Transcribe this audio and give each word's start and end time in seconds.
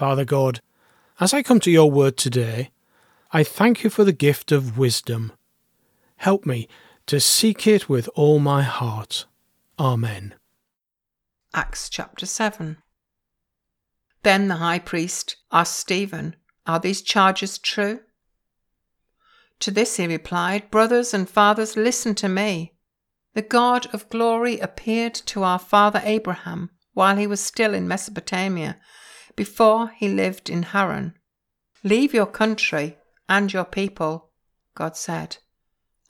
Father 0.00 0.24
God, 0.24 0.62
as 1.20 1.34
I 1.34 1.42
come 1.42 1.60
to 1.60 1.70
your 1.70 1.90
word 1.90 2.16
today, 2.16 2.70
I 3.32 3.44
thank 3.44 3.84
you 3.84 3.90
for 3.90 4.02
the 4.02 4.14
gift 4.14 4.50
of 4.50 4.78
wisdom. 4.78 5.32
Help 6.16 6.46
me 6.46 6.68
to 7.04 7.20
seek 7.20 7.66
it 7.66 7.86
with 7.86 8.08
all 8.14 8.38
my 8.38 8.62
heart. 8.62 9.26
Amen. 9.78 10.36
Acts 11.52 11.90
chapter 11.90 12.24
7. 12.24 12.78
Then 14.22 14.48
the 14.48 14.54
high 14.54 14.78
priest 14.78 15.36
asked 15.52 15.78
Stephen, 15.78 16.34
Are 16.66 16.80
these 16.80 17.02
charges 17.02 17.58
true? 17.58 18.00
To 19.58 19.70
this 19.70 19.98
he 19.98 20.06
replied, 20.06 20.70
Brothers 20.70 21.12
and 21.12 21.28
fathers, 21.28 21.76
listen 21.76 22.14
to 22.14 22.28
me. 22.30 22.72
The 23.34 23.42
God 23.42 23.86
of 23.92 24.08
glory 24.08 24.60
appeared 24.60 25.12
to 25.26 25.42
our 25.42 25.58
father 25.58 26.00
Abraham 26.02 26.70
while 26.94 27.16
he 27.16 27.26
was 27.26 27.40
still 27.40 27.74
in 27.74 27.86
Mesopotamia 27.86 28.78
before 29.40 29.88
he 29.96 30.06
lived 30.06 30.50
in 30.50 30.62
Haran. 30.64 31.14
Leave 31.82 32.12
your 32.12 32.26
country 32.26 32.98
and 33.26 33.50
your 33.50 33.64
people, 33.64 34.28
God 34.74 34.98
said, 34.98 35.38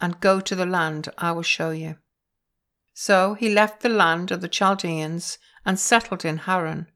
and 0.00 0.19
go 0.19 0.41
to 0.41 0.56
the 0.56 0.67
land 0.67 1.09
I 1.17 1.31
will 1.31 1.45
show 1.45 1.70
you. 1.70 1.95
So 2.92 3.34
he 3.34 3.55
left 3.55 3.83
the 3.83 3.89
land 3.89 4.33
of 4.33 4.41
the 4.41 4.48
Chaldeans 4.48 5.39
and 5.64 5.78
settled 5.78 6.25
in 6.25 6.39
Haran. 6.39 6.89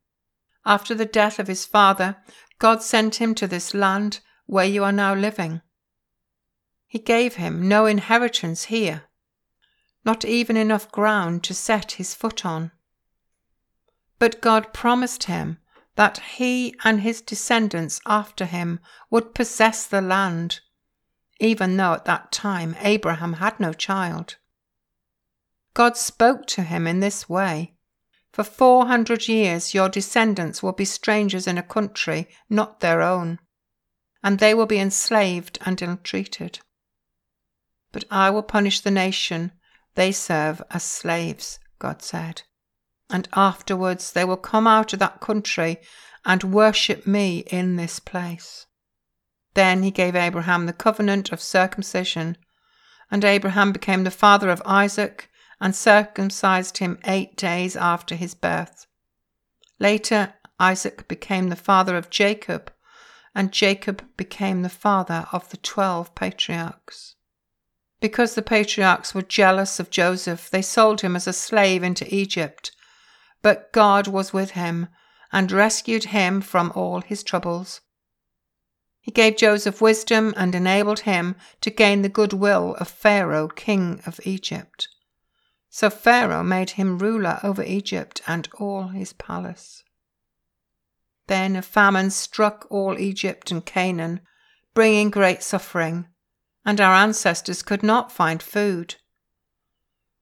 After 0.66 0.92
the 0.92 1.04
death 1.04 1.38
of 1.38 1.46
his 1.46 1.64
father, 1.64 2.16
God 2.58 2.82
sent 2.82 3.20
him 3.20 3.36
to 3.36 3.46
this 3.46 3.72
land 3.72 4.18
where 4.46 4.66
you 4.66 4.82
are 4.82 4.90
now 5.04 5.14
living. 5.14 5.62
He 6.88 6.98
gave 6.98 7.36
him 7.36 7.68
no 7.68 7.86
inheritance 7.86 8.64
here, 8.64 9.04
not 10.04 10.24
even 10.24 10.56
enough 10.56 10.90
ground 10.90 11.44
to 11.44 11.54
set 11.54 11.92
his 11.92 12.12
foot 12.12 12.44
on. 12.44 12.72
But 14.18 14.40
God 14.40 14.74
promised 14.74 15.24
him 15.30 15.58
that 15.96 16.18
he 16.18 16.74
and 16.84 17.00
his 17.00 17.20
descendants 17.20 18.00
after 18.06 18.44
him 18.44 18.80
would 19.10 19.34
possess 19.34 19.86
the 19.86 20.00
land, 20.00 20.60
even 21.40 21.76
though 21.76 21.92
at 21.92 22.04
that 22.04 22.32
time 22.32 22.76
Abraham 22.80 23.34
had 23.34 23.58
no 23.60 23.72
child. 23.72 24.36
God 25.72 25.96
spoke 25.96 26.46
to 26.46 26.62
him 26.62 26.86
in 26.86 27.00
this 27.00 27.28
way 27.28 27.74
For 28.32 28.44
four 28.44 28.86
hundred 28.86 29.28
years 29.28 29.74
your 29.74 29.88
descendants 29.88 30.62
will 30.62 30.72
be 30.72 30.84
strangers 30.84 31.46
in 31.46 31.58
a 31.58 31.62
country 31.62 32.28
not 32.48 32.80
their 32.80 33.00
own, 33.00 33.38
and 34.22 34.38
they 34.38 34.54
will 34.54 34.66
be 34.66 34.78
enslaved 34.78 35.58
and 35.64 35.80
ill 35.80 35.98
treated. 35.98 36.60
But 37.92 38.04
I 38.10 38.30
will 38.30 38.42
punish 38.42 38.80
the 38.80 38.90
nation 38.90 39.52
they 39.94 40.10
serve 40.10 40.60
as 40.70 40.82
slaves, 40.82 41.60
God 41.78 42.02
said 42.02 42.42
and 43.14 43.28
afterwards 43.34 44.10
they 44.10 44.24
will 44.24 44.36
come 44.36 44.66
out 44.66 44.92
of 44.92 44.98
that 44.98 45.20
country 45.20 45.80
and 46.24 46.42
worship 46.42 47.06
me 47.06 47.44
in 47.46 47.76
this 47.76 48.00
place. 48.00 48.66
Then 49.54 49.84
he 49.84 49.92
gave 49.92 50.16
Abraham 50.16 50.66
the 50.66 50.72
covenant 50.72 51.30
of 51.30 51.40
circumcision, 51.40 52.36
and 53.12 53.24
Abraham 53.24 53.70
became 53.70 54.02
the 54.02 54.10
father 54.10 54.50
of 54.50 54.60
Isaac 54.66 55.30
and 55.60 55.76
circumcised 55.76 56.78
him 56.78 56.98
eight 57.04 57.36
days 57.36 57.76
after 57.76 58.16
his 58.16 58.34
birth. 58.34 58.86
Later, 59.78 60.34
Isaac 60.58 61.06
became 61.06 61.50
the 61.50 61.64
father 61.70 61.96
of 61.96 62.10
Jacob, 62.10 62.72
and 63.32 63.52
Jacob 63.52 64.02
became 64.16 64.62
the 64.62 64.68
father 64.68 65.28
of 65.30 65.48
the 65.50 65.56
twelve 65.58 66.16
patriarchs. 66.16 67.14
Because 68.00 68.34
the 68.34 68.42
patriarchs 68.42 69.14
were 69.14 69.22
jealous 69.22 69.78
of 69.78 69.90
Joseph, 69.90 70.50
they 70.50 70.62
sold 70.62 71.02
him 71.02 71.14
as 71.14 71.28
a 71.28 71.32
slave 71.32 71.84
into 71.84 72.12
Egypt 72.12 72.72
but 73.44 73.72
God 73.72 74.08
was 74.08 74.32
with 74.32 74.52
him 74.52 74.88
and 75.30 75.52
rescued 75.52 76.04
him 76.04 76.40
from 76.40 76.72
all 76.74 77.02
his 77.02 77.22
troubles. 77.22 77.82
He 79.02 79.10
gave 79.10 79.36
Joseph 79.36 79.82
wisdom 79.82 80.32
and 80.34 80.54
enabled 80.54 81.00
him 81.00 81.36
to 81.60 81.68
gain 81.68 82.00
the 82.00 82.08
goodwill 82.08 82.74
of 82.80 82.88
Pharaoh, 82.88 83.48
king 83.48 84.00
of 84.06 84.18
Egypt. 84.24 84.88
So 85.68 85.90
Pharaoh 85.90 86.42
made 86.42 86.70
him 86.70 86.98
ruler 86.98 87.38
over 87.42 87.62
Egypt 87.62 88.22
and 88.26 88.48
all 88.54 88.88
his 88.88 89.12
palace. 89.12 89.84
Then 91.26 91.54
a 91.54 91.60
famine 91.60 92.10
struck 92.12 92.66
all 92.70 92.98
Egypt 92.98 93.50
and 93.50 93.66
Canaan, 93.66 94.20
bringing 94.72 95.10
great 95.10 95.42
suffering, 95.42 96.08
and 96.64 96.80
our 96.80 96.94
ancestors 96.94 97.62
could 97.62 97.82
not 97.82 98.10
find 98.10 98.42
food. 98.42 98.94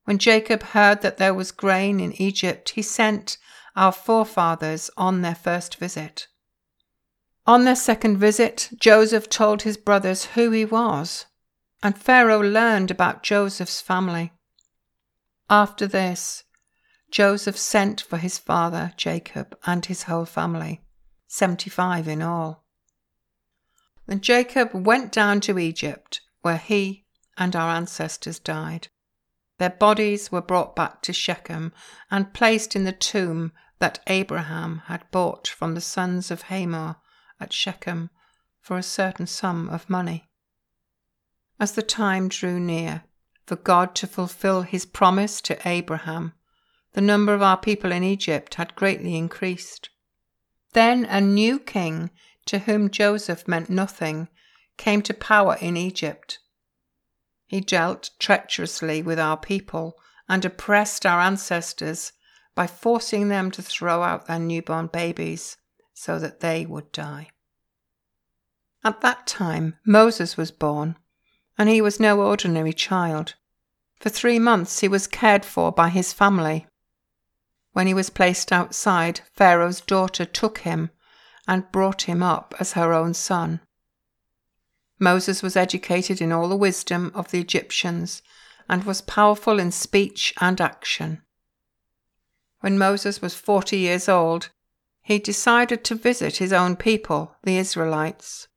When 0.05 0.17
Jacob 0.17 0.63
heard 0.63 1.01
that 1.01 1.17
there 1.17 1.33
was 1.33 1.51
grain 1.51 1.99
in 1.99 2.19
Egypt, 2.21 2.71
he 2.71 2.81
sent 2.81 3.37
our 3.75 3.91
forefathers 3.91 4.91
on 4.97 5.21
their 5.21 5.35
first 5.35 5.77
visit. 5.77 6.27
On 7.45 7.65
their 7.65 7.75
second 7.75 8.17
visit, 8.17 8.69
Joseph 8.77 9.29
told 9.29 9.61
his 9.63 9.77
brothers 9.77 10.25
who 10.25 10.51
he 10.51 10.65
was, 10.65 11.25
and 11.81 11.97
Pharaoh 11.97 12.41
learned 12.41 12.91
about 12.91 13.23
Joseph's 13.23 13.81
family. 13.81 14.31
After 15.49 15.85
this, 15.87 16.43
Joseph 17.11 17.57
sent 17.57 18.01
for 18.01 18.17
his 18.17 18.39
father 18.39 18.93
Jacob 18.97 19.57
and 19.65 19.85
his 19.85 20.03
whole 20.03 20.25
family, 20.25 20.81
seventy 21.27 21.69
five 21.69 22.07
in 22.07 22.21
all. 22.21 22.65
Then 24.05 24.21
Jacob 24.21 24.71
went 24.73 25.11
down 25.11 25.41
to 25.41 25.59
Egypt, 25.59 26.21
where 26.41 26.57
he 26.57 27.05
and 27.37 27.55
our 27.55 27.69
ancestors 27.69 28.39
died. 28.39 28.87
Their 29.57 29.69
bodies 29.69 30.31
were 30.31 30.41
brought 30.41 30.75
back 30.75 31.01
to 31.03 31.13
Shechem 31.13 31.73
and 32.09 32.33
placed 32.33 32.75
in 32.75 32.83
the 32.83 32.91
tomb 32.91 33.51
that 33.79 33.99
Abraham 34.07 34.83
had 34.85 35.09
bought 35.11 35.47
from 35.47 35.75
the 35.75 35.81
sons 35.81 36.31
of 36.31 36.43
Hamor 36.43 36.97
at 37.39 37.53
Shechem 37.53 38.09
for 38.59 38.77
a 38.77 38.83
certain 38.83 39.27
sum 39.27 39.69
of 39.69 39.89
money. 39.89 40.29
As 41.59 41.73
the 41.73 41.83
time 41.83 42.29
drew 42.29 42.59
near 42.59 43.03
for 43.45 43.55
God 43.55 43.93
to 43.95 44.07
fulfill 44.07 44.63
his 44.63 44.85
promise 44.85 45.41
to 45.41 45.67
Abraham, 45.67 46.33
the 46.93 47.01
number 47.01 47.33
of 47.33 47.41
our 47.41 47.57
people 47.57 47.91
in 47.91 48.03
Egypt 48.03 48.55
had 48.55 48.75
greatly 48.75 49.15
increased. 49.15 49.89
Then 50.73 51.05
a 51.05 51.21
new 51.21 51.59
king, 51.59 52.09
to 52.45 52.59
whom 52.59 52.89
Joseph 52.89 53.47
meant 53.47 53.69
nothing, 53.69 54.29
came 54.77 55.01
to 55.03 55.13
power 55.13 55.57
in 55.61 55.77
Egypt 55.77 56.39
he 57.45 57.59
dealt 57.59 58.09
treacherously 58.19 59.01
with 59.01 59.19
our 59.19 59.37
people 59.37 59.97
and 60.27 60.45
oppressed 60.45 61.05
our 61.05 61.19
ancestors 61.19 62.11
by 62.55 62.67
forcing 62.67 63.29
them 63.29 63.51
to 63.51 63.61
throw 63.61 64.03
out 64.03 64.27
their 64.27 64.39
newborn 64.39 64.87
babies 64.87 65.57
so 65.93 66.19
that 66.19 66.39
they 66.39 66.65
would 66.65 66.91
die. 66.91 67.29
At 68.83 69.01
that 69.01 69.25
time, 69.27 69.77
Moses 69.85 70.35
was 70.35 70.51
born, 70.51 70.97
and 71.57 71.69
he 71.69 71.81
was 71.81 71.99
no 71.99 72.21
ordinary 72.21 72.73
child. 72.73 73.35
For 73.99 74.09
three 74.09 74.39
months 74.39 74.79
he 74.79 74.87
was 74.87 75.07
cared 75.07 75.45
for 75.45 75.71
by 75.71 75.89
his 75.89 76.11
family. 76.11 76.67
When 77.71 77.87
he 77.87 77.93
was 77.93 78.09
placed 78.09 78.51
outside, 78.51 79.21
Pharaoh's 79.33 79.81
daughter 79.81 80.25
took 80.25 80.59
him 80.59 80.89
and 81.47 81.71
brought 81.71 82.03
him 82.03 82.21
up 82.21 82.53
as 82.59 82.73
her 82.73 82.93
own 82.93 83.13
son. 83.13 83.61
Moses 85.03 85.43
was 85.43 85.57
educated 85.57 86.21
in 86.21 86.31
all 86.31 86.47
the 86.47 86.55
wisdom 86.55 87.11
of 87.13 87.29
the 87.29 87.41
Egyptians 87.41 88.21
and 88.69 88.85
was 88.85 89.01
powerful 89.01 89.59
in 89.59 89.69
speech 89.69 90.33
and 90.39 90.61
action. 90.61 91.21
when 92.61 92.77
Moses 92.77 93.21
was 93.21 93.35
40 93.35 93.75
years 93.75 94.07
old, 94.07 94.49
he 95.01 95.19
decided 95.19 95.83
to 95.83 95.95
visit 95.95 96.37
his 96.37 96.53
own 96.53 96.77
people, 96.77 97.35
the 97.43 97.57
Israelites. 97.57 98.47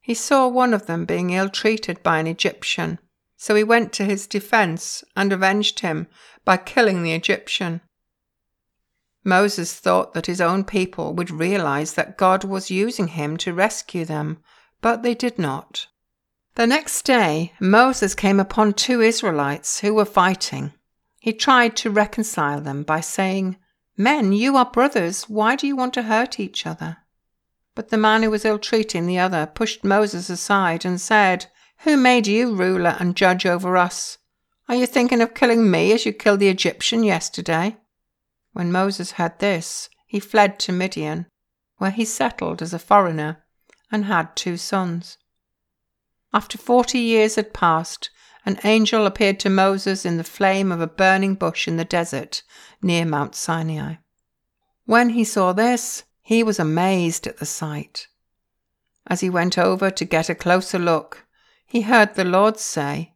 He 0.00 0.14
saw 0.14 0.46
one 0.46 0.72
of 0.72 0.86
them 0.86 1.06
being 1.06 1.30
ill 1.30 1.48
treated 1.48 2.00
by 2.04 2.20
an 2.20 2.28
Egyptian, 2.28 3.00
so 3.36 3.56
he 3.56 3.64
went 3.64 3.92
to 3.94 4.04
his 4.04 4.28
defense 4.28 5.02
and 5.16 5.32
avenged 5.32 5.80
him 5.80 6.06
by 6.44 6.56
killing 6.56 7.02
the 7.02 7.14
Egyptian. 7.14 7.80
Moses 9.24 9.74
thought 9.74 10.14
that 10.14 10.26
his 10.26 10.40
own 10.40 10.62
people 10.62 11.14
would 11.14 11.32
realize 11.32 11.94
that 11.94 12.16
God 12.16 12.44
was 12.44 12.70
using 12.70 13.08
him 13.08 13.36
to 13.38 13.52
rescue 13.52 14.04
them, 14.04 14.40
but 14.80 15.02
they 15.02 15.14
did 15.14 15.38
not. 15.38 15.86
The 16.54 16.66
next 16.66 17.02
day, 17.04 17.52
Moses 17.60 18.14
came 18.14 18.40
upon 18.40 18.72
two 18.72 19.00
Israelites 19.00 19.80
who 19.80 19.94
were 19.94 20.04
fighting. 20.04 20.72
He 21.20 21.32
tried 21.32 21.76
to 21.76 21.90
reconcile 21.90 22.60
them 22.60 22.82
by 22.82 23.00
saying, 23.00 23.56
Men, 23.96 24.32
you 24.32 24.56
are 24.56 24.70
brothers. 24.70 25.24
Why 25.24 25.56
do 25.56 25.66
you 25.66 25.76
want 25.76 25.94
to 25.94 26.02
hurt 26.02 26.40
each 26.40 26.66
other? 26.66 26.98
But 27.74 27.90
the 27.90 27.98
man 27.98 28.22
who 28.22 28.30
was 28.30 28.44
ill 28.44 28.58
treating 28.58 29.06
the 29.06 29.18
other 29.18 29.46
pushed 29.46 29.84
Moses 29.84 30.28
aside 30.28 30.84
and 30.84 31.00
said, 31.00 31.46
Who 31.80 31.96
made 31.96 32.26
you 32.26 32.54
ruler 32.54 32.96
and 32.98 33.16
judge 33.16 33.46
over 33.46 33.76
us? 33.76 34.18
Are 34.68 34.74
you 34.74 34.86
thinking 34.86 35.20
of 35.20 35.34
killing 35.34 35.70
me 35.70 35.92
as 35.92 36.06
you 36.06 36.12
killed 36.12 36.40
the 36.40 36.48
Egyptian 36.48 37.04
yesterday? 37.04 37.76
When 38.52 38.72
Moses 38.72 39.12
heard 39.12 39.38
this, 39.38 39.88
he 40.06 40.18
fled 40.18 40.58
to 40.60 40.72
Midian, 40.72 41.26
where 41.76 41.90
he 41.90 42.04
settled 42.04 42.62
as 42.62 42.72
a 42.72 42.78
foreigner 42.78 43.44
and 43.90 44.04
had 44.04 44.34
two 44.36 44.56
sons. 44.56 45.18
After 46.32 46.56
forty 46.58 46.98
years 46.98 47.34
had 47.34 47.52
passed, 47.52 48.10
an 48.46 48.58
angel 48.64 49.04
appeared 49.04 49.40
to 49.40 49.50
Moses 49.50 50.06
in 50.06 50.16
the 50.16 50.24
flame 50.24 50.72
of 50.72 50.80
a 50.80 50.86
burning 50.86 51.34
bush 51.34 51.68
in 51.68 51.76
the 51.76 51.84
desert 51.84 52.42
near 52.80 53.04
Mount 53.04 53.34
Sinai. 53.34 53.96
When 54.86 55.10
he 55.10 55.24
saw 55.24 55.52
this, 55.52 56.04
he 56.22 56.42
was 56.42 56.58
amazed 56.58 57.26
at 57.26 57.38
the 57.38 57.46
sight. 57.46 58.06
As 59.06 59.20
he 59.20 59.28
went 59.28 59.58
over 59.58 59.90
to 59.90 60.04
get 60.04 60.28
a 60.28 60.34
closer 60.34 60.78
look, 60.78 61.26
he 61.66 61.82
heard 61.82 62.14
the 62.14 62.24
Lord 62.24 62.58
say, 62.58 63.14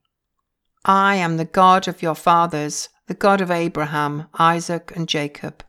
I 0.85 1.17
am 1.17 1.37
the 1.37 1.44
God 1.44 1.88
of 1.88 2.03
your 2.03 2.15
fathers, 2.15 2.88
the 3.06 3.15
God 3.15 3.41
of 3.41 3.50
Abraham, 3.50 4.29
Isaac, 4.38 4.93
and 4.94 5.09
Jacob. 5.09 5.65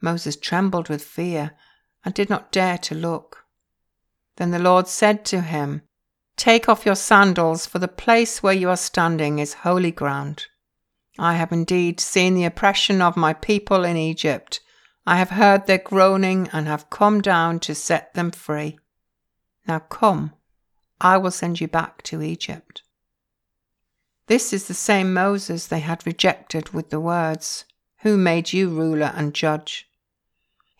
Moses 0.00 0.36
trembled 0.36 0.88
with 0.88 1.02
fear 1.02 1.52
and 2.04 2.14
did 2.14 2.30
not 2.30 2.50
dare 2.52 2.78
to 2.78 2.94
look. 2.94 3.44
Then 4.38 4.52
the 4.52 4.60
Lord 4.60 4.86
said 4.86 5.24
to 5.26 5.40
him, 5.40 5.82
Take 6.36 6.68
off 6.68 6.86
your 6.86 6.94
sandals, 6.94 7.66
for 7.66 7.80
the 7.80 7.88
place 7.88 8.40
where 8.40 8.52
you 8.52 8.70
are 8.70 8.76
standing 8.76 9.40
is 9.40 9.66
holy 9.66 9.90
ground. 9.90 10.46
I 11.18 11.34
have 11.34 11.50
indeed 11.50 11.98
seen 11.98 12.34
the 12.34 12.44
oppression 12.44 13.02
of 13.02 13.16
my 13.16 13.32
people 13.32 13.84
in 13.84 13.96
Egypt. 13.96 14.60
I 15.04 15.16
have 15.16 15.30
heard 15.30 15.66
their 15.66 15.78
groaning 15.78 16.48
and 16.52 16.68
have 16.68 16.88
come 16.88 17.20
down 17.20 17.58
to 17.60 17.74
set 17.74 18.14
them 18.14 18.30
free. 18.30 18.78
Now 19.66 19.80
come, 19.80 20.34
I 21.00 21.16
will 21.16 21.32
send 21.32 21.60
you 21.60 21.66
back 21.66 22.02
to 22.04 22.22
Egypt. 22.22 22.82
This 24.28 24.52
is 24.52 24.68
the 24.68 24.74
same 24.74 25.12
Moses 25.12 25.66
they 25.66 25.80
had 25.80 26.06
rejected 26.06 26.68
with 26.68 26.90
the 26.90 27.00
words, 27.00 27.64
Who 28.02 28.16
made 28.16 28.52
you 28.52 28.68
ruler 28.68 29.12
and 29.16 29.34
judge? 29.34 29.87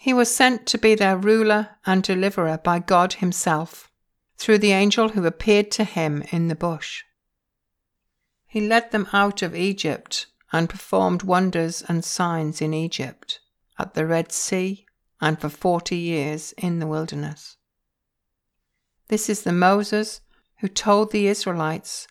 He 0.00 0.14
was 0.14 0.34
sent 0.34 0.64
to 0.66 0.78
be 0.78 0.94
their 0.94 1.16
ruler 1.16 1.70
and 1.84 2.04
deliverer 2.04 2.58
by 2.58 2.78
God 2.78 3.14
Himself, 3.14 3.90
through 4.36 4.58
the 4.58 4.70
angel 4.70 5.08
who 5.10 5.26
appeared 5.26 5.72
to 5.72 5.82
him 5.82 6.22
in 6.30 6.46
the 6.46 6.54
bush. 6.54 7.02
He 8.46 8.60
led 8.60 8.92
them 8.92 9.08
out 9.12 9.42
of 9.42 9.56
Egypt 9.56 10.26
and 10.52 10.70
performed 10.70 11.24
wonders 11.24 11.82
and 11.82 12.04
signs 12.04 12.60
in 12.62 12.72
Egypt, 12.72 13.40
at 13.76 13.94
the 13.94 14.06
Red 14.06 14.30
Sea, 14.30 14.86
and 15.20 15.40
for 15.40 15.48
forty 15.48 15.96
years 15.96 16.52
in 16.56 16.78
the 16.78 16.86
wilderness. 16.86 17.56
This 19.08 19.28
is 19.28 19.42
the 19.42 19.52
Moses 19.52 20.20
who 20.60 20.68
told 20.68 21.10
the 21.10 21.26
Israelites 21.26 22.06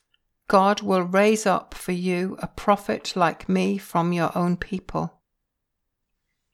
God 0.50 0.82
will 0.82 1.04
raise 1.04 1.46
up 1.46 1.74
for 1.74 1.94
you 1.94 2.38
a 2.40 2.48
prophet 2.48 3.16
like 3.16 3.48
me 3.48 3.78
from 3.78 4.12
your 4.12 4.38
own 4.38 4.58
people. 4.58 5.17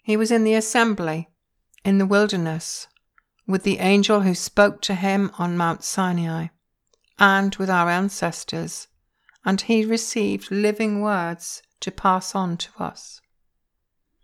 He 0.03 0.17
was 0.17 0.31
in 0.31 0.44
the 0.44 0.53
assembly, 0.53 1.29
in 1.83 1.97
the 1.97 2.05
wilderness, 2.05 2.88
with 3.47 3.63
the 3.63 3.79
angel 3.79 4.21
who 4.21 4.35
spoke 4.35 4.81
to 4.83 4.95
him 4.95 5.31
on 5.38 5.57
Mount 5.57 5.83
Sinai, 5.83 6.47
and 7.17 7.55
with 7.55 7.69
our 7.69 7.89
ancestors, 7.89 8.88
and 9.45 9.61
he 9.61 9.85
received 9.85 10.51
living 10.51 11.01
words 11.01 11.61
to 11.79 11.91
pass 11.91 12.35
on 12.35 12.57
to 12.57 12.69
us. 12.79 13.21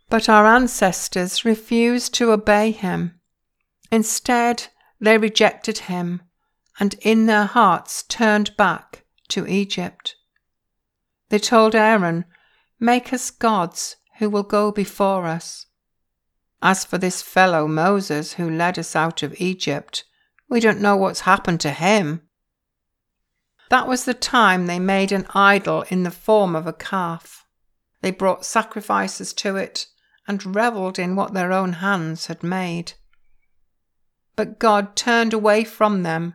But 0.08 0.28
our 0.28 0.46
ancestors 0.46 1.44
refused 1.44 2.14
to 2.14 2.32
obey 2.32 2.70
him. 2.70 3.20
Instead, 3.90 4.68
they 5.00 5.18
rejected 5.18 5.78
him 5.78 6.22
and 6.80 6.94
in 7.02 7.26
their 7.26 7.44
hearts 7.44 8.02
turned 8.02 8.56
back 8.56 9.04
to 9.28 9.46
Egypt. 9.46 10.16
They 11.28 11.38
told 11.38 11.74
Aaron, 11.74 12.24
Make 12.80 13.12
us 13.12 13.30
gods 13.30 13.96
who 14.18 14.30
will 14.30 14.42
go 14.42 14.72
before 14.72 15.26
us. 15.26 15.66
As 16.62 16.84
for 16.84 16.98
this 16.98 17.22
fellow 17.22 17.66
Moses 17.66 18.34
who 18.34 18.50
led 18.50 18.78
us 18.78 18.94
out 18.94 19.22
of 19.22 19.40
Egypt, 19.40 20.04
we 20.48 20.60
don't 20.60 20.80
know 20.80 20.96
what's 20.96 21.20
happened 21.20 21.60
to 21.60 21.70
him. 21.70 22.22
That 23.70 23.86
was 23.86 24.04
the 24.04 24.14
time 24.14 24.66
they 24.66 24.78
made 24.78 25.12
an 25.12 25.26
idol 25.30 25.82
in 25.88 26.02
the 26.02 26.10
form 26.10 26.54
of 26.56 26.66
a 26.66 26.72
calf. 26.72 27.46
They 28.02 28.10
brought 28.10 28.44
sacrifices 28.44 29.32
to 29.34 29.56
it 29.56 29.86
and 30.26 30.54
revelled 30.54 30.98
in 30.98 31.16
what 31.16 31.34
their 31.34 31.52
own 31.52 31.74
hands 31.74 32.26
had 32.26 32.42
made. 32.42 32.92
But 34.36 34.58
God 34.58 34.96
turned 34.96 35.32
away 35.32 35.64
from 35.64 36.02
them 36.02 36.34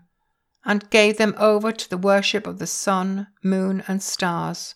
and 0.64 0.90
gave 0.90 1.18
them 1.18 1.36
over 1.38 1.72
to 1.72 1.90
the 1.90 1.98
worship 1.98 2.48
of 2.48 2.58
the 2.58 2.68
sun, 2.68 3.28
moon, 3.44 3.84
and 3.88 4.02
stars. 4.02 4.76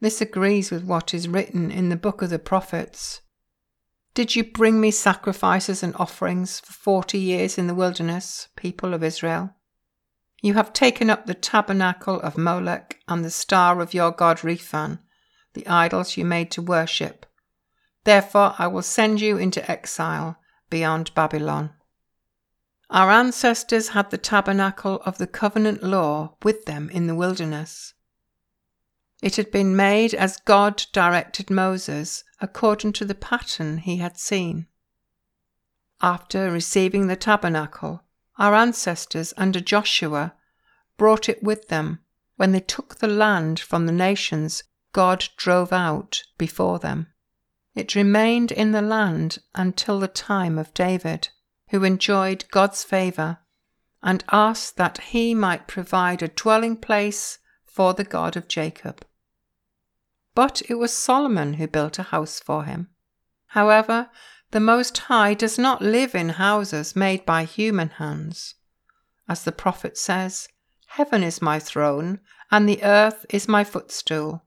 This 0.00 0.20
agrees 0.20 0.70
with 0.70 0.84
what 0.84 1.14
is 1.14 1.28
written 1.28 1.70
in 1.70 1.88
the 1.88 1.96
book 1.96 2.22
of 2.22 2.30
the 2.30 2.38
prophets. 2.38 3.20
Did 4.20 4.36
you 4.36 4.44
bring 4.44 4.82
me 4.82 4.90
sacrifices 4.90 5.82
and 5.82 5.96
offerings 5.96 6.60
for 6.60 6.74
forty 6.74 7.18
years 7.18 7.56
in 7.56 7.68
the 7.68 7.74
wilderness, 7.74 8.48
people 8.54 8.92
of 8.92 9.02
Israel? 9.02 9.54
You 10.42 10.52
have 10.52 10.74
taken 10.74 11.08
up 11.08 11.24
the 11.24 11.32
tabernacle 11.32 12.20
of 12.20 12.36
Molech 12.36 12.98
and 13.08 13.24
the 13.24 13.30
star 13.30 13.80
of 13.80 13.94
your 13.94 14.10
god 14.10 14.40
Rephan, 14.40 14.98
the 15.54 15.66
idols 15.66 16.18
you 16.18 16.26
made 16.26 16.50
to 16.50 16.60
worship. 16.60 17.24
Therefore 18.04 18.54
I 18.58 18.66
will 18.66 18.82
send 18.82 19.22
you 19.22 19.38
into 19.38 19.70
exile 19.70 20.36
beyond 20.68 21.14
Babylon. 21.14 21.70
Our 22.90 23.10
ancestors 23.10 23.88
had 23.88 24.10
the 24.10 24.18
tabernacle 24.18 25.00
of 25.06 25.16
the 25.16 25.26
covenant 25.26 25.82
law 25.82 26.36
with 26.42 26.66
them 26.66 26.90
in 26.90 27.06
the 27.06 27.14
wilderness. 27.14 27.94
It 29.22 29.36
had 29.36 29.50
been 29.50 29.76
made 29.76 30.14
as 30.14 30.38
God 30.38 30.86
directed 30.92 31.50
Moses 31.50 32.24
according 32.40 32.94
to 32.94 33.04
the 33.04 33.14
pattern 33.14 33.78
he 33.78 33.98
had 33.98 34.18
seen. 34.18 34.66
After 36.00 36.50
receiving 36.50 37.06
the 37.06 37.16
tabernacle, 37.16 38.02
our 38.38 38.54
ancestors 38.54 39.34
under 39.36 39.60
Joshua 39.60 40.34
brought 40.96 41.28
it 41.28 41.42
with 41.42 41.68
them 41.68 42.00
when 42.36 42.52
they 42.52 42.60
took 42.60 42.96
the 42.96 43.08
land 43.08 43.60
from 43.60 43.84
the 43.84 43.92
nations 43.92 44.64
God 44.92 45.28
drove 45.36 45.72
out 45.72 46.22
before 46.38 46.78
them. 46.78 47.08
It 47.74 47.94
remained 47.94 48.50
in 48.50 48.72
the 48.72 48.82
land 48.82 49.38
until 49.54 50.00
the 50.00 50.08
time 50.08 50.58
of 50.58 50.72
David 50.72 51.28
who 51.68 51.84
enjoyed 51.84 52.46
God's 52.50 52.82
favour 52.82 53.38
and 54.02 54.24
asked 54.32 54.76
that 54.76 54.98
he 54.98 55.34
might 55.34 55.68
provide 55.68 56.22
a 56.22 56.28
dwelling 56.28 56.76
place 56.76 57.38
for 57.64 57.92
the 57.92 58.04
God 58.04 58.36
of 58.36 58.48
Jacob. 58.48 59.04
But 60.34 60.62
it 60.68 60.74
was 60.74 60.92
Solomon 60.92 61.54
who 61.54 61.66
built 61.66 61.98
a 61.98 62.04
house 62.04 62.40
for 62.40 62.64
him. 62.64 62.88
However, 63.48 64.10
the 64.52 64.60
Most 64.60 64.96
High 64.98 65.34
does 65.34 65.58
not 65.58 65.82
live 65.82 66.14
in 66.14 66.30
houses 66.30 66.96
made 66.96 67.24
by 67.24 67.44
human 67.44 67.88
hands. 67.90 68.54
As 69.28 69.44
the 69.44 69.52
prophet 69.52 69.96
says, 69.96 70.48
Heaven 70.88 71.22
is 71.22 71.40
my 71.40 71.60
throne, 71.60 72.18
and 72.50 72.68
the 72.68 72.82
earth 72.82 73.24
is 73.30 73.46
my 73.46 73.62
footstool. 73.62 74.44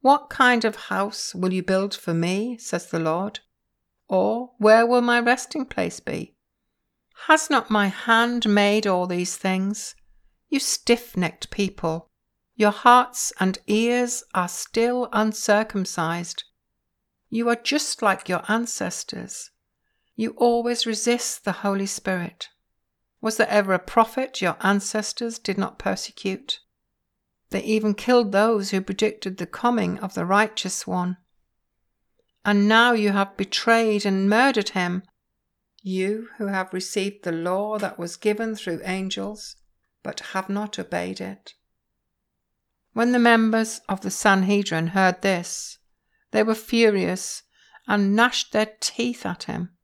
What 0.00 0.28
kind 0.28 0.64
of 0.64 0.76
house 0.76 1.34
will 1.34 1.52
you 1.52 1.62
build 1.62 1.94
for 1.94 2.12
me, 2.12 2.58
says 2.58 2.90
the 2.90 3.00
Lord? 3.00 3.40
Or 4.08 4.52
where 4.58 4.86
will 4.86 5.00
my 5.00 5.18
resting 5.18 5.64
place 5.64 5.98
be? 5.98 6.36
Has 7.26 7.48
not 7.48 7.70
my 7.70 7.88
hand 7.88 8.46
made 8.46 8.86
all 8.86 9.06
these 9.06 9.36
things? 9.36 9.94
You 10.48 10.60
stiff 10.60 11.16
necked 11.16 11.50
people, 11.50 12.10
your 12.56 12.72
hearts 12.72 13.32
and 13.38 13.58
ears 13.66 14.24
are 14.34 14.48
still 14.48 15.08
uncircumcised. 15.12 16.42
You 17.28 17.48
are 17.50 17.56
just 17.56 18.00
like 18.02 18.28
your 18.28 18.42
ancestors. 18.48 19.50
You 20.14 20.30
always 20.38 20.86
resist 20.86 21.44
the 21.44 21.52
Holy 21.52 21.86
Spirit. 21.86 22.48
Was 23.20 23.36
there 23.36 23.48
ever 23.48 23.74
a 23.74 23.78
prophet 23.78 24.40
your 24.40 24.56
ancestors 24.62 25.38
did 25.38 25.58
not 25.58 25.78
persecute? 25.78 26.60
They 27.50 27.62
even 27.62 27.94
killed 27.94 28.32
those 28.32 28.70
who 28.70 28.80
predicted 28.80 29.36
the 29.36 29.46
coming 29.46 29.98
of 29.98 30.14
the 30.14 30.24
righteous 30.24 30.86
one. 30.86 31.18
and 32.46 32.68
now 32.68 32.92
you 32.92 33.10
have 33.10 33.36
betrayed 33.36 34.06
and 34.06 34.30
murdered 34.30 34.68
him. 34.70 35.02
You 35.82 36.28
who 36.38 36.46
have 36.46 36.72
received 36.72 37.24
the 37.24 37.32
law 37.32 37.76
that 37.78 37.98
was 37.98 38.16
given 38.16 38.54
through 38.54 38.80
angels, 38.84 39.56
but 40.04 40.20
have 40.32 40.48
not 40.48 40.78
obeyed 40.78 41.20
it. 41.20 41.54
When 42.96 43.12
the 43.12 43.18
members 43.18 43.82
of 43.90 44.00
the 44.00 44.10
Sanhedrin 44.10 44.86
heard 44.86 45.20
this, 45.20 45.76
they 46.30 46.42
were 46.42 46.54
furious 46.54 47.42
and 47.86 48.16
gnashed 48.16 48.52
their 48.52 48.70
teeth 48.80 49.26
at 49.26 49.42
him. 49.42 49.76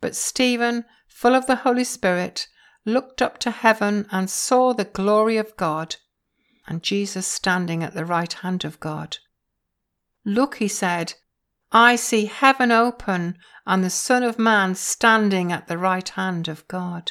But 0.00 0.14
Stephen, 0.14 0.84
full 1.08 1.34
of 1.34 1.48
the 1.48 1.56
Holy 1.56 1.82
Spirit, 1.82 2.46
looked 2.84 3.20
up 3.20 3.38
to 3.38 3.50
heaven 3.50 4.06
and 4.12 4.30
saw 4.30 4.72
the 4.72 4.84
glory 4.84 5.36
of 5.36 5.56
God, 5.56 5.96
and 6.64 6.80
Jesus 6.80 7.26
standing 7.26 7.82
at 7.82 7.94
the 7.94 8.04
right 8.04 8.32
hand 8.32 8.64
of 8.64 8.78
God. 8.78 9.18
Look, 10.24 10.58
he 10.58 10.68
said, 10.68 11.14
I 11.72 11.96
see 11.96 12.26
heaven 12.26 12.70
open 12.70 13.36
and 13.66 13.82
the 13.82 13.90
Son 13.90 14.22
of 14.22 14.38
Man 14.38 14.76
standing 14.76 15.50
at 15.50 15.66
the 15.66 15.76
right 15.76 16.08
hand 16.10 16.46
of 16.46 16.68
God. 16.68 17.10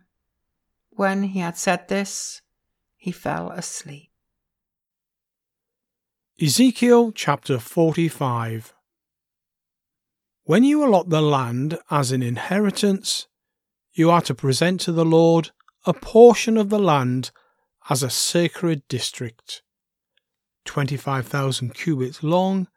When 0.91 1.23
he 1.23 1.39
had 1.39 1.57
said 1.57 1.87
this, 1.87 2.41
he 2.97 3.11
fell 3.11 3.49
asleep. 3.49 4.11
Ezekiel 6.41 7.11
chapter 7.11 7.59
45 7.59 8.73
When 10.43 10.63
you 10.63 10.83
allot 10.83 11.09
the 11.09 11.21
land 11.21 11.77
as 11.89 12.11
an 12.11 12.21
inheritance, 12.21 13.27
you 13.93 14.09
are 14.11 14.21
to 14.21 14.35
present 14.35 14.81
to 14.81 14.91
the 14.91 15.05
Lord 15.05 15.51
a 15.85 15.93
portion 15.93 16.57
of 16.57 16.69
the 16.69 16.79
land 16.79 17.31
as 17.89 18.03
a 18.03 18.09
sacred 18.09 18.87
district, 18.87 19.63
25,000 20.65 21.73
cubits 21.73 22.21
long 22.21 22.67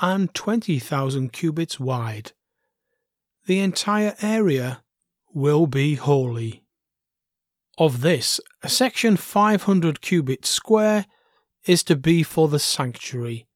and 0.00 0.32
20,000 0.32 1.32
cubits 1.32 1.80
wide. 1.80 2.32
The 3.46 3.60
entire 3.60 4.14
area 4.22 4.82
will 5.34 5.66
be 5.66 5.96
holy. 5.96 6.64
Of 7.78 8.00
this, 8.00 8.40
a 8.60 8.68
section 8.68 9.16
500 9.16 10.00
cubits 10.00 10.48
square 10.48 11.06
is 11.64 11.84
to 11.84 11.94
be 11.94 12.24
for 12.24 12.48
the 12.48 12.58
sanctuary, 12.58 13.46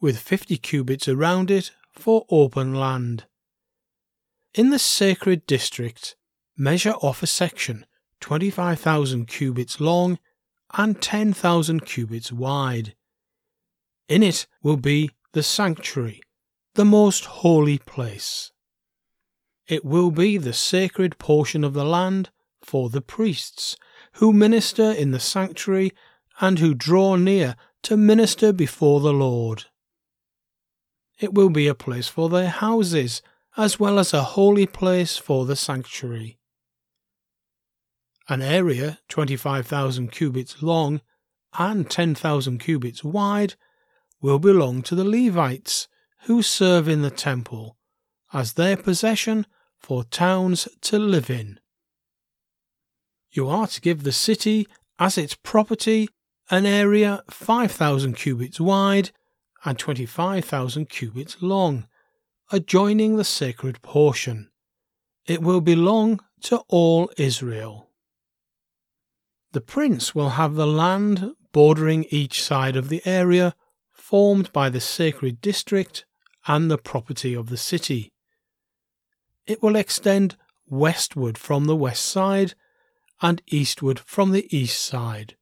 with 0.00 0.18
50 0.18 0.56
cubits 0.56 1.06
around 1.06 1.52
it 1.52 1.70
for 1.92 2.26
open 2.30 2.74
land. 2.74 3.26
In 4.54 4.70
the 4.70 4.78
sacred 4.80 5.46
district, 5.46 6.16
measure 6.56 6.94
off 6.94 7.22
a 7.22 7.28
section 7.28 7.86
25,000 8.18 9.26
cubits 9.26 9.80
long 9.80 10.18
and 10.76 11.00
10,000 11.00 11.86
cubits 11.86 12.32
wide. 12.32 12.96
In 14.08 14.24
it 14.24 14.48
will 14.64 14.78
be 14.78 15.10
the 15.32 15.44
sanctuary, 15.44 16.20
the 16.74 16.84
most 16.84 17.24
holy 17.24 17.78
place. 17.78 18.50
It 19.68 19.84
will 19.84 20.10
be 20.10 20.38
the 20.38 20.52
sacred 20.52 21.18
portion 21.18 21.62
of 21.62 21.72
the 21.72 21.84
land 21.84 22.30
for 22.70 22.88
the 22.88 23.00
priests, 23.00 23.76
who 24.12 24.32
minister 24.32 24.92
in 24.92 25.10
the 25.10 25.18
sanctuary 25.18 25.90
and 26.40 26.60
who 26.60 26.72
draw 26.72 27.16
near 27.16 27.56
to 27.82 27.96
minister 27.96 28.52
before 28.52 29.00
the 29.00 29.12
Lord. 29.12 29.64
It 31.18 31.34
will 31.34 31.50
be 31.50 31.66
a 31.66 31.74
place 31.74 32.06
for 32.06 32.28
their 32.28 32.48
houses, 32.48 33.22
as 33.56 33.80
well 33.80 33.98
as 33.98 34.14
a 34.14 34.22
holy 34.22 34.66
place 34.66 35.16
for 35.16 35.46
the 35.46 35.56
sanctuary. 35.56 36.38
An 38.28 38.40
area 38.40 39.00
25,000 39.08 40.12
cubits 40.12 40.62
long 40.62 41.00
and 41.58 41.90
10,000 41.90 42.58
cubits 42.58 43.02
wide 43.02 43.54
will 44.20 44.38
belong 44.38 44.82
to 44.82 44.94
the 44.94 45.04
Levites 45.04 45.88
who 46.26 46.40
serve 46.40 46.86
in 46.86 47.02
the 47.02 47.10
temple 47.10 47.76
as 48.32 48.52
their 48.52 48.76
possession 48.76 49.44
for 49.76 50.04
towns 50.04 50.68
to 50.82 51.00
live 51.00 51.28
in. 51.28 51.58
You 53.32 53.48
are 53.48 53.66
to 53.66 53.80
give 53.80 54.02
the 54.02 54.12
city 54.12 54.66
as 54.98 55.16
its 55.16 55.34
property 55.34 56.08
an 56.50 56.66
area 56.66 57.22
5,000 57.30 58.14
cubits 58.14 58.60
wide 58.60 59.10
and 59.64 59.78
25,000 59.78 60.88
cubits 60.88 61.40
long, 61.40 61.86
adjoining 62.50 63.16
the 63.16 63.24
sacred 63.24 63.82
portion. 63.82 64.50
It 65.26 65.42
will 65.42 65.60
belong 65.60 66.20
to 66.42 66.58
all 66.68 67.10
Israel. 67.16 67.90
The 69.52 69.60
prince 69.60 70.14
will 70.14 70.30
have 70.30 70.54
the 70.54 70.66
land 70.66 71.32
bordering 71.52 72.06
each 72.10 72.42
side 72.42 72.76
of 72.76 72.88
the 72.88 73.02
area 73.04 73.54
formed 73.92 74.52
by 74.52 74.70
the 74.70 74.80
sacred 74.80 75.40
district 75.40 76.04
and 76.46 76.70
the 76.70 76.78
property 76.78 77.34
of 77.34 77.48
the 77.48 77.56
city. 77.56 78.12
It 79.46 79.62
will 79.62 79.76
extend 79.76 80.36
westward 80.66 81.36
from 81.36 81.66
the 81.66 81.76
west 81.76 82.06
side 82.06 82.54
and 83.22 83.42
eastward 83.46 83.98
from 83.98 84.30
the 84.30 84.54
east 84.56 84.82
side, 84.82 85.36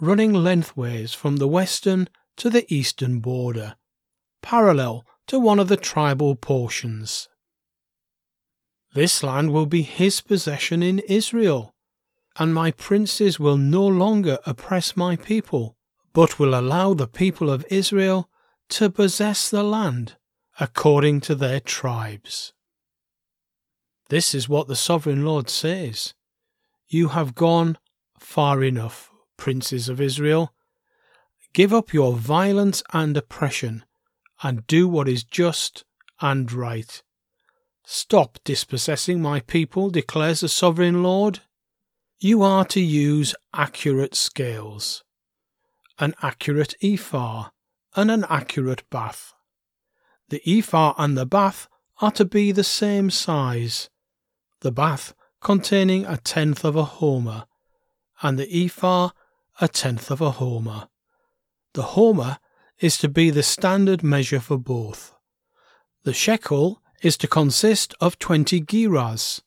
running 0.00 0.32
lengthways 0.32 1.14
from 1.14 1.36
the 1.36 1.48
western 1.48 2.08
to 2.36 2.50
the 2.50 2.72
eastern 2.72 3.20
border, 3.20 3.76
parallel 4.42 5.04
to 5.26 5.38
one 5.38 5.58
of 5.58 5.68
the 5.68 5.76
tribal 5.76 6.34
portions. 6.34 7.28
This 8.94 9.22
land 9.22 9.52
will 9.52 9.66
be 9.66 9.82
his 9.82 10.20
possession 10.20 10.82
in 10.82 10.98
Israel, 11.00 11.74
and 12.36 12.54
my 12.54 12.70
princes 12.70 13.40
will 13.40 13.56
no 13.56 13.86
longer 13.86 14.38
oppress 14.46 14.96
my 14.96 15.16
people, 15.16 15.76
but 16.12 16.38
will 16.38 16.54
allow 16.54 16.92
the 16.92 17.06
people 17.06 17.50
of 17.50 17.64
Israel 17.70 18.28
to 18.68 18.90
possess 18.90 19.48
the 19.48 19.62
land 19.62 20.16
according 20.60 21.20
to 21.20 21.34
their 21.34 21.60
tribes. 21.60 22.52
This 24.08 24.34
is 24.34 24.48
what 24.48 24.68
the 24.68 24.76
sovereign 24.76 25.24
Lord 25.24 25.48
says 25.48 26.14
You 26.92 27.08
have 27.08 27.34
gone 27.34 27.78
far 28.18 28.62
enough, 28.62 29.10
princes 29.38 29.88
of 29.88 29.98
Israel. 29.98 30.52
Give 31.54 31.72
up 31.72 31.94
your 31.94 32.12
violence 32.12 32.82
and 32.92 33.16
oppression, 33.16 33.86
and 34.42 34.66
do 34.66 34.86
what 34.86 35.08
is 35.08 35.24
just 35.24 35.86
and 36.20 36.52
right. 36.52 37.02
Stop 37.86 38.38
dispossessing 38.44 39.22
my 39.22 39.40
people, 39.40 39.88
declares 39.88 40.40
the 40.40 40.50
sovereign 40.50 41.02
Lord. 41.02 41.40
You 42.20 42.42
are 42.42 42.66
to 42.66 42.80
use 42.80 43.34
accurate 43.54 44.14
scales 44.14 45.02
an 45.98 46.14
accurate 46.20 46.74
ephah, 46.82 47.48
and 47.96 48.10
an 48.10 48.26
accurate 48.28 48.82
bath. 48.90 49.32
The 50.28 50.42
ephah 50.46 50.92
and 50.98 51.16
the 51.16 51.24
bath 51.24 51.68
are 52.02 52.10
to 52.12 52.26
be 52.26 52.52
the 52.52 52.64
same 52.64 53.08
size, 53.08 53.88
the 54.60 54.72
bath 54.72 55.14
containing 55.42 56.06
a 56.06 56.16
tenth 56.16 56.64
of 56.64 56.76
a 56.76 56.84
homer, 56.84 57.44
and 58.22 58.38
the 58.38 58.64
ephah 58.64 59.10
a 59.60 59.68
tenth 59.68 60.10
of 60.10 60.20
a 60.20 60.30
homer. 60.30 60.88
The 61.74 61.82
homer 61.82 62.38
is 62.78 62.96
to 62.98 63.08
be 63.08 63.30
the 63.30 63.42
standard 63.42 64.02
measure 64.02 64.40
for 64.40 64.58
both. 64.58 65.14
The 66.04 66.12
shekel 66.12 66.82
is 67.02 67.16
to 67.18 67.28
consist 67.28 67.94
of 68.00 68.18
twenty 68.18 68.60
gerahs, 68.60 69.42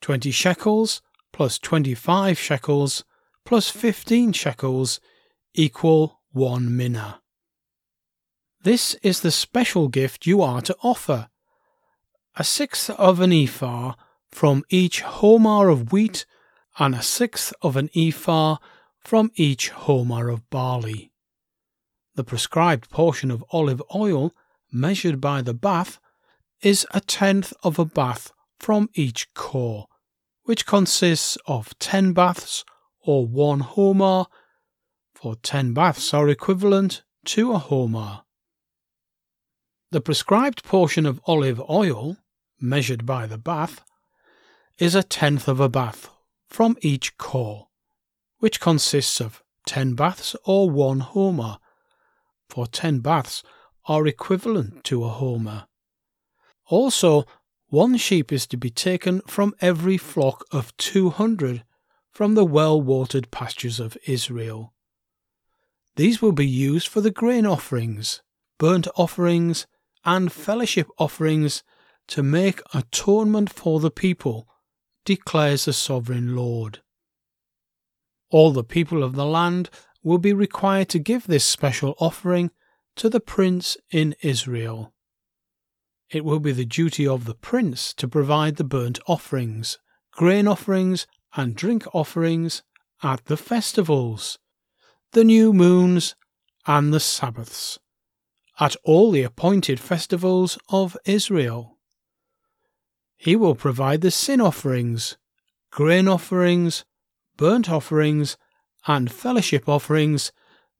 twenty 0.00 0.30
shekels 0.30 1.02
plus 1.32 1.58
twenty 1.58 1.94
five 1.94 2.38
shekels 2.38 3.04
plus 3.44 3.68
fifteen 3.68 4.32
shekels 4.32 5.00
equal 5.54 6.20
one 6.32 6.76
mina. 6.76 7.20
This 8.62 8.94
is 9.02 9.20
the 9.20 9.30
special 9.30 9.88
gift 9.88 10.26
you 10.26 10.42
are 10.42 10.62
to 10.62 10.76
offer. 10.82 11.28
A 12.36 12.44
sixth 12.44 12.90
of 12.90 13.20
an 13.20 13.32
ephah 13.32 13.94
from 14.34 14.64
each 14.68 15.00
homer 15.02 15.68
of 15.68 15.92
wheat, 15.92 16.26
and 16.76 16.92
a 16.96 17.02
sixth 17.02 17.54
of 17.62 17.76
an 17.76 17.88
ephah 17.94 18.56
from 18.98 19.30
each 19.36 19.68
homer 19.68 20.28
of 20.28 20.50
barley. 20.50 21.12
The 22.16 22.24
prescribed 22.24 22.90
portion 22.90 23.30
of 23.30 23.44
olive 23.50 23.80
oil, 23.94 24.32
measured 24.72 25.20
by 25.20 25.40
the 25.40 25.54
bath, 25.54 26.00
is 26.60 26.84
a 26.90 27.00
tenth 27.00 27.52
of 27.62 27.78
a 27.78 27.84
bath 27.84 28.32
from 28.58 28.88
each 28.94 29.32
cor, 29.34 29.86
which 30.42 30.66
consists 30.66 31.38
of 31.46 31.78
ten 31.78 32.12
baths 32.12 32.64
or 33.02 33.24
one 33.28 33.60
homer 33.60 34.24
for 35.14 35.36
ten 35.36 35.72
baths 35.72 36.12
are 36.12 36.28
equivalent 36.28 37.02
to 37.24 37.52
a 37.52 37.58
homer. 37.58 38.22
The 39.92 40.00
prescribed 40.00 40.64
portion 40.64 41.06
of 41.06 41.20
olive 41.24 41.62
oil, 41.70 42.16
measured 42.60 43.06
by 43.06 43.26
the 43.26 43.38
bath, 43.38 43.84
is 44.78 44.94
a 44.94 45.02
tenth 45.02 45.48
of 45.48 45.60
a 45.60 45.68
bath 45.68 46.10
from 46.48 46.76
each 46.80 47.16
cor, 47.16 47.68
which 48.38 48.60
consists 48.60 49.20
of 49.20 49.42
ten 49.66 49.94
baths 49.94 50.36
or 50.44 50.68
one 50.70 51.00
homer, 51.00 51.58
for 52.48 52.66
ten 52.66 52.98
baths 52.98 53.42
are 53.86 54.06
equivalent 54.06 54.84
to 54.84 55.04
a 55.04 55.08
homer. 55.08 55.66
Also, 56.66 57.24
one 57.68 57.96
sheep 57.96 58.32
is 58.32 58.46
to 58.46 58.56
be 58.56 58.70
taken 58.70 59.20
from 59.26 59.54
every 59.60 59.96
flock 59.96 60.44
of 60.50 60.76
two 60.76 61.10
hundred 61.10 61.64
from 62.12 62.34
the 62.34 62.44
well 62.44 62.80
watered 62.80 63.30
pastures 63.30 63.80
of 63.80 63.98
Israel. 64.06 64.72
These 65.96 66.20
will 66.22 66.32
be 66.32 66.46
used 66.46 66.88
for 66.88 67.00
the 67.00 67.10
grain 67.10 67.46
offerings, 67.46 68.22
burnt 68.58 68.88
offerings, 68.96 69.66
and 70.04 70.32
fellowship 70.32 70.88
offerings 70.98 71.62
to 72.08 72.22
make 72.22 72.60
atonement 72.72 73.52
for 73.52 73.80
the 73.80 73.90
people, 73.90 74.48
declares 75.04 75.64
the 75.64 75.72
sovereign 75.72 76.34
Lord. 76.34 76.80
All 78.30 78.52
the 78.52 78.64
people 78.64 79.02
of 79.02 79.14
the 79.14 79.26
land 79.26 79.70
will 80.02 80.18
be 80.18 80.32
required 80.32 80.88
to 80.90 80.98
give 80.98 81.26
this 81.26 81.44
special 81.44 81.94
offering 81.98 82.50
to 82.96 83.08
the 83.08 83.20
prince 83.20 83.76
in 83.90 84.14
Israel. 84.22 84.92
It 86.10 86.24
will 86.24 86.40
be 86.40 86.52
the 86.52 86.64
duty 86.64 87.06
of 87.06 87.24
the 87.24 87.34
prince 87.34 87.92
to 87.94 88.06
provide 88.06 88.56
the 88.56 88.64
burnt 88.64 88.98
offerings, 89.06 89.78
grain 90.12 90.46
offerings, 90.46 91.06
and 91.34 91.56
drink 91.56 91.86
offerings 91.94 92.62
at 93.02 93.24
the 93.24 93.36
festivals, 93.36 94.38
the 95.12 95.24
new 95.24 95.52
moons, 95.52 96.14
and 96.66 96.92
the 96.92 97.00
Sabbaths, 97.00 97.78
at 98.60 98.76
all 98.84 99.10
the 99.10 99.22
appointed 99.22 99.80
festivals 99.80 100.58
of 100.68 100.96
Israel. 101.04 101.73
He 103.24 103.36
will 103.36 103.54
provide 103.54 104.02
the 104.02 104.10
sin 104.10 104.38
offerings, 104.38 105.16
grain 105.70 106.08
offerings, 106.08 106.84
burnt 107.38 107.70
offerings, 107.70 108.36
and 108.86 109.10
fellowship 109.10 109.66
offerings 109.66 110.30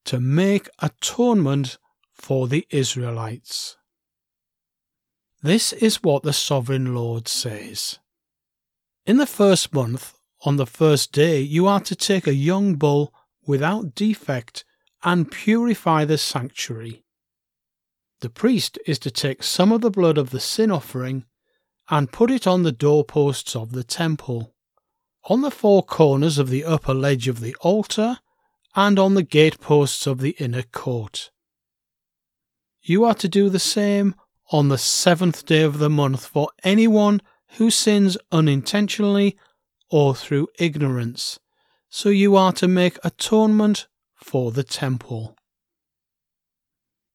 to 0.05 0.21
make 0.21 0.69
atonement 0.79 1.79
for 2.13 2.47
the 2.47 2.67
Israelites. 2.69 3.79
This 5.43 5.73
is 5.73 6.03
what 6.03 6.23
the 6.23 6.35
Sovereign 6.35 6.95
Lord 6.95 7.29
says. 7.29 7.99
In 9.07 9.17
the 9.17 9.27
first 9.27 9.73
month, 9.73 10.13
on 10.45 10.57
the 10.57 10.67
first 10.67 11.13
day, 11.13 11.41
you 11.41 11.67
are 11.67 11.81
to 11.81 11.97
take 11.97 12.27
a 12.27 12.35
young 12.35 12.75
bull 12.75 13.15
without 13.47 13.95
defect 13.95 14.67
and 15.03 15.31
purify 15.31 16.05
the 16.05 16.19
sanctuary. 16.19 17.07
The 18.21 18.29
priest 18.29 18.79
is 18.87 18.99
to 18.99 19.11
take 19.11 19.43
some 19.43 19.73
of 19.73 19.81
the 19.81 19.91
blood 19.91 20.19
of 20.19 20.29
the 20.29 20.41
sin 20.41 20.71
offering 20.71 21.25
and 21.91 22.13
put 22.13 22.31
it 22.31 22.47
on 22.47 22.63
the 22.63 22.73
doorposts 22.73 23.55
of 23.55 23.73
the 23.73 23.85
temple, 23.85 24.55
on 25.25 25.43
the 25.43 25.51
four 25.51 25.83
corners 25.83 26.39
of 26.39 26.49
the 26.49 26.65
upper 26.65 26.95
ledge 26.95 27.29
of 27.29 27.41
the 27.41 27.55
altar, 27.61 28.19
and 28.75 28.99
on 28.99 29.15
the 29.15 29.23
gateposts 29.23 30.07
of 30.07 30.21
the 30.21 30.37
inner 30.39 30.63
court. 30.63 31.31
You 32.83 33.05
are 33.05 33.15
to 33.15 33.29
do 33.29 33.49
the 33.49 33.59
same 33.59 34.15
on 34.51 34.69
the 34.69 34.79
seventh 34.79 35.47
day 35.47 35.63
of 35.63 35.79
the 35.79 35.89
month 35.89 36.27
for 36.27 36.49
anyone 36.63 37.23
who 37.57 37.71
sins 37.71 38.19
unintentionally 38.33 39.37
or 39.91 40.15
through 40.15 40.49
ignorance. 40.59 41.39
So 41.89 42.09
you 42.09 42.37
are 42.37 42.53
to 42.55 42.67
make 42.67 42.99
atonement 43.05 43.87
for 44.17 44.51
the 44.51 44.65
temple. 44.65 45.37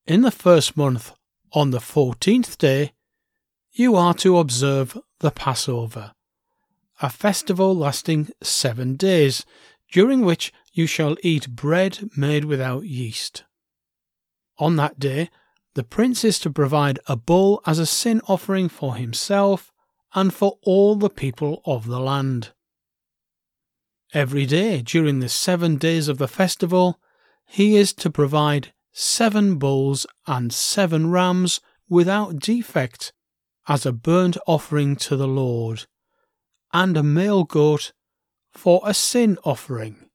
In 0.07 0.21
the 0.21 0.31
first 0.31 0.77
month, 0.77 1.13
on 1.51 1.71
the 1.71 1.81
fourteenth 1.81 2.57
day, 2.57 2.93
you 3.79 3.95
are 3.95 4.13
to 4.13 4.37
observe 4.37 4.97
the 5.21 5.31
Passover, 5.31 6.11
a 7.01 7.09
festival 7.09 7.73
lasting 7.73 8.29
seven 8.43 8.97
days, 8.97 9.45
during 9.89 10.19
which 10.19 10.51
you 10.73 10.85
shall 10.85 11.15
eat 11.23 11.55
bread 11.55 12.09
made 12.17 12.43
without 12.43 12.83
yeast. 12.83 13.45
On 14.57 14.75
that 14.75 14.99
day, 14.99 15.29
the 15.75 15.83
prince 15.85 16.25
is 16.25 16.39
to 16.39 16.49
provide 16.49 16.99
a 17.07 17.15
bull 17.15 17.61
as 17.65 17.79
a 17.79 17.85
sin 17.85 18.19
offering 18.27 18.67
for 18.67 18.95
himself 18.95 19.71
and 20.13 20.33
for 20.33 20.57
all 20.63 20.95
the 20.95 21.09
people 21.09 21.61
of 21.63 21.87
the 21.87 22.01
land. 22.01 22.51
Every 24.13 24.45
day 24.45 24.81
during 24.81 25.21
the 25.21 25.29
seven 25.29 25.77
days 25.77 26.09
of 26.09 26.17
the 26.17 26.27
festival, 26.27 26.99
he 27.45 27.77
is 27.77 27.93
to 27.93 28.09
provide 28.09 28.73
seven 28.91 29.55
bulls 29.55 30.05
and 30.27 30.51
seven 30.51 31.11
rams 31.11 31.61
without 31.87 32.39
defect 32.39 33.13
as 33.69 33.85
a 33.85 33.93
burnt 33.93 34.35
offering 34.47 34.95
to 34.97 35.15
the 35.15 35.27
Lord, 35.27 35.85
and 36.73 36.97
a 36.97 37.03
male 37.03 37.43
goat 37.43 37.93
for 38.51 38.81
a 38.83 38.93
sin 38.93 39.37
offering. 39.45 40.09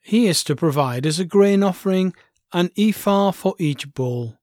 He 0.00 0.28
is 0.28 0.44
to 0.44 0.54
provide 0.54 1.04
as 1.04 1.18
a 1.18 1.24
grain 1.24 1.64
offering 1.64 2.14
an 2.52 2.70
ephah 2.78 3.32
for 3.32 3.56
each 3.58 3.92
bull, 3.92 4.38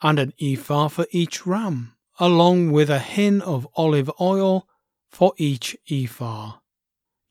and 0.00 0.18
an 0.20 0.32
ephah 0.40 0.88
for 0.88 1.06
each 1.10 1.44
ram, 1.44 1.96
along 2.20 2.70
with 2.70 2.88
a 2.88 3.00
hin 3.00 3.40
of 3.40 3.66
olive 3.74 4.10
oil 4.20 4.68
for 5.10 5.32
each 5.36 5.76
ephah. 5.90 6.58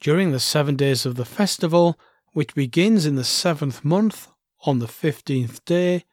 During 0.01 0.31
the 0.31 0.39
seven 0.39 0.75
days 0.75 1.05
of 1.05 1.15
the 1.15 1.25
festival, 1.25 1.97
which 2.33 2.53
begins 2.53 3.05
in 3.05 3.15
the 3.15 3.23
seventh 3.23 3.85
month 3.85 4.27
on 4.65 4.79
the 4.79 4.87
fifteenth 4.89 5.63
day, 5.63 6.03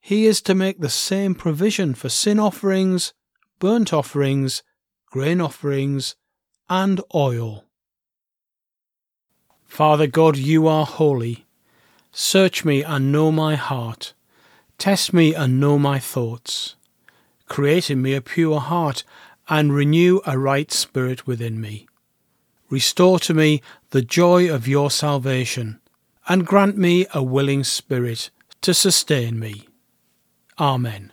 he 0.00 0.26
is 0.26 0.42
to 0.42 0.54
make 0.54 0.80
the 0.80 0.90
same 0.90 1.34
provision 1.34 1.94
for 1.94 2.10
sin 2.10 2.38
offerings, 2.38 3.14
burnt 3.60 3.92
offerings, 3.92 4.64
grain 5.06 5.40
offerings, 5.40 6.16
and 6.68 7.00
oil. 7.14 7.64
Father 9.66 10.08
God, 10.08 10.36
you 10.36 10.66
are 10.66 10.84
holy. 10.84 11.46
Search 12.10 12.64
me 12.64 12.82
and 12.82 13.12
know 13.12 13.30
my 13.30 13.54
heart. 13.54 14.14
Test 14.78 15.12
me 15.12 15.34
and 15.34 15.60
know 15.60 15.78
my 15.78 16.00
thoughts. 16.00 16.74
Create 17.46 17.90
in 17.90 18.02
me 18.02 18.14
a 18.14 18.20
pure 18.20 18.58
heart 18.58 19.04
and 19.48 19.74
renew 19.74 20.20
a 20.26 20.38
right 20.38 20.72
spirit 20.72 21.26
within 21.26 21.60
me. 21.60 21.86
Restore 22.70 23.18
to 23.20 23.34
me 23.34 23.60
the 23.90 24.02
joy 24.02 24.52
of 24.52 24.66
your 24.66 24.90
salvation, 24.90 25.80
and 26.28 26.46
grant 26.46 26.78
me 26.78 27.06
a 27.12 27.22
willing 27.22 27.64
spirit 27.64 28.30
to 28.62 28.72
sustain 28.72 29.38
me. 29.38 29.68
Amen. 30.58 31.12